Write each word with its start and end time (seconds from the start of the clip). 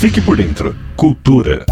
Fique 0.00 0.18
por 0.18 0.34
dentro. 0.34 0.74
Cultura. 0.96 1.66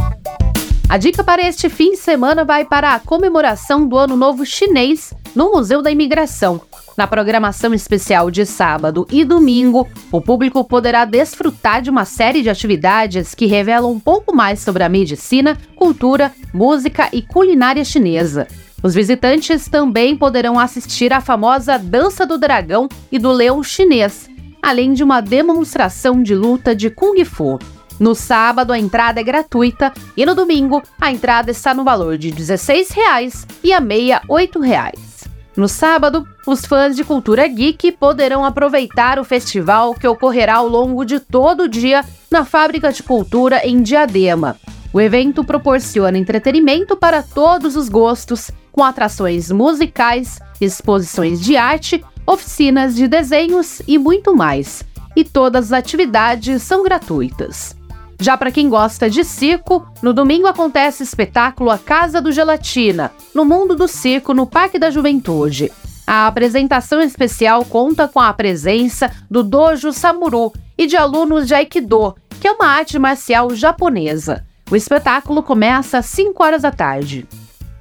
A 0.87 0.99
dica 0.99 1.25
para 1.25 1.49
este 1.49 1.71
fim 1.71 1.93
de 1.93 1.97
semana 1.97 2.45
vai 2.45 2.63
para 2.63 2.93
a 2.93 3.01
comemoração 3.01 3.89
do 3.89 3.97
Ano 3.97 4.19
Novo 4.19 4.45
Chinês 4.45 5.15
no 5.35 5.51
Museu 5.51 5.81
da 5.81 5.91
Imigração. 5.91 6.61
Na 6.95 7.07
programação 7.07 7.73
especial 7.73 8.31
de 8.31 8.45
sábado 8.45 9.07
e 9.11 9.25
domingo, 9.25 9.89
o 10.13 10.21
público 10.21 10.63
poderá 10.63 11.07
desfrutar 11.07 11.81
de 11.81 11.89
uma 11.89 12.05
série 12.05 12.43
de 12.43 12.51
atividades 12.51 13.35
que 13.35 13.47
revelam 13.47 13.91
um 13.91 13.99
pouco 13.99 14.37
mais 14.37 14.61
sobre 14.61 14.85
a 14.85 14.91
medicina, 14.91 15.57
cultura, 15.75 16.31
música 16.53 17.09
e 17.11 17.23
culinária 17.23 17.83
chinesa. 17.83 18.47
Os 18.83 18.95
visitantes 18.95 19.69
também 19.69 20.15
poderão 20.15 20.59
assistir 20.59 21.15
à 21.15 21.23
famosa 21.23 21.79
Dança 21.79 22.27
do 22.27 22.37
Dragão 22.37 22.91
e 23.11 23.19
do 23.19 23.33
Leão 23.33 23.63
Chinês, 23.63 24.29
além 24.61 24.93
de 24.93 25.03
uma 25.03 25.23
demonstração 25.23 26.23
de 26.23 26.35
luta 26.35 26.77
de 26.77 26.91
Kung 26.91 27.25
Fu. 27.25 27.59
No 27.99 28.15
sábado, 28.15 28.73
a 28.73 28.79
entrada 28.79 29.21
é 29.21 29.25
gratuita 29.25 29.93
e 30.17 30.25
no 30.25 30.35
domingo, 30.35 30.83
a 31.01 31.11
entrada 31.11 31.51
está 31.51 31.75
no 31.75 31.85
valor 31.85 32.17
de 32.17 32.31
R$ 32.31 32.37
16,00 32.37 33.47
e 33.63 33.73
a 33.73 33.81
meia 33.81 34.19
R$ 34.19 34.47
8,00. 34.47 35.09
No 35.57 35.67
sábado, 35.67 36.25
os 36.47 36.65
fãs 36.65 36.95
de 36.95 37.03
cultura 37.03 37.49
geek 37.49 37.91
poderão 37.93 38.45
aproveitar 38.45 39.19
o 39.19 39.25
festival 39.25 39.93
que 39.93 40.07
ocorrerá 40.07 40.59
ao 40.59 40.69
longo 40.69 41.05
de 41.05 41.19
todo 41.19 41.65
o 41.65 41.69
dia 41.69 42.05
na 42.31 42.45
Fábrica 42.45 42.93
de 42.93 43.03
Cultura 43.03 43.67
em 43.67 43.83
Diadema. 43.83 44.57
O 44.93 45.01
evento 45.01 45.43
proporciona 45.43 46.17
entretenimento 46.17 46.97
para 46.97 47.25
todos 47.25 47.75
os 47.75 47.89
gostos, 47.89 48.53
com 48.71 48.85
atrações 48.85 49.51
musicais, 49.51 50.39
exposições 50.61 51.41
de 51.41 51.57
arte, 51.57 52.05
oficinas 52.25 52.95
de 52.95 53.09
desenhos 53.09 53.83
e 53.87 53.99
muito 53.99 54.37
mais. 54.37 54.85
E 55.17 55.25
todas 55.25 55.73
as 55.73 55.79
atividades 55.81 56.63
são 56.63 56.85
gratuitas. 56.85 57.78
Já 58.21 58.37
para 58.37 58.51
quem 58.51 58.69
gosta 58.69 59.09
de 59.09 59.23
circo, 59.23 59.87
no 60.03 60.13
domingo 60.13 60.49
acontece 60.49 61.05
espetáculo 61.05 61.71
A 61.71 61.79
Casa 61.79 62.21
do 62.21 62.33
Gelatina, 62.33 63.13
no 63.33 63.45
Mundo 63.45 63.77
do 63.77 63.87
Circo, 63.87 64.35
no 64.35 64.45
Parque 64.45 64.77
da 64.77 64.91
Juventude. 64.91 65.71
A 66.05 66.27
apresentação 66.27 67.01
especial 67.01 67.65
conta 67.65 68.09
com 68.09 68.19
a 68.19 68.33
presença 68.33 69.09
do 69.31 69.45
Dojo 69.45 69.93
Samuru 69.93 70.53
e 70.77 70.87
de 70.87 70.97
alunos 70.97 71.47
de 71.47 71.55
Aikido, 71.55 72.17
que 72.41 72.49
é 72.49 72.53
uma 72.53 72.67
arte 72.67 72.99
marcial 72.99 73.55
japonesa. 73.55 74.45
O 74.69 74.75
espetáculo 74.75 75.41
começa 75.41 75.99
às 75.99 76.07
5 76.07 76.43
horas 76.43 76.63
da 76.63 76.73
tarde. 76.73 77.25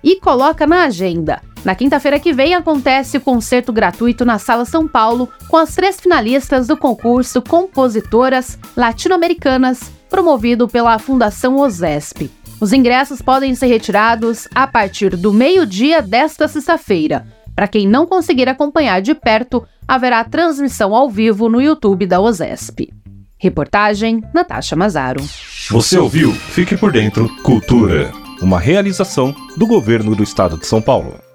E 0.03 0.19
coloca 0.19 0.67
na 0.67 0.83
agenda. 0.83 1.41
Na 1.65 1.73
quinta-feira 1.73 2.19
que 2.19 2.31
vem 2.31 2.53
acontece 2.53 3.17
o 3.17 3.21
concerto 3.21 3.73
gratuito 3.73 4.23
na 4.23 4.37
Sala 4.37 4.65
São 4.65 4.87
Paulo 4.87 5.27
com 5.49 5.57
as 5.57 5.73
três 5.73 5.99
finalistas 5.99 6.67
do 6.67 6.77
concurso 6.77 7.41
Compositoras 7.41 8.57
Latino-Americanas 8.75 9.96
promovido 10.09 10.67
pela 10.67 10.97
Fundação 10.99 11.57
OSESP. 11.57 12.31
Os 12.59 12.73
ingressos 12.73 13.21
podem 13.21 13.53
ser 13.53 13.67
retirados 13.67 14.47
a 14.53 14.65
partir 14.65 15.15
do 15.15 15.31
meio-dia 15.31 16.01
desta 16.01 16.47
sexta-feira. 16.47 17.25
Para 17.55 17.67
quem 17.67 17.87
não 17.87 18.05
conseguir 18.05 18.49
acompanhar 18.49 19.01
de 19.01 19.13
perto, 19.13 19.65
haverá 19.87 20.23
transmissão 20.23 20.95
ao 20.95 21.09
vivo 21.09 21.49
no 21.49 21.61
YouTube 21.61 22.05
da 22.05 22.19
OSESP. 22.19 22.91
Reportagem 23.37 24.23
Natasha 24.33 24.75
Mazaro. 24.75 25.23
Você 25.69 25.97
ouviu? 25.97 26.31
Fique 26.31 26.75
por 26.75 26.91
dentro. 26.91 27.29
Cultura. 27.43 28.11
Uma 28.41 28.59
realização 28.59 29.33
do 29.55 29.67
governo 29.67 30.15
do 30.15 30.23
estado 30.23 30.57
de 30.57 30.65
São 30.65 30.81
Paulo. 30.81 31.26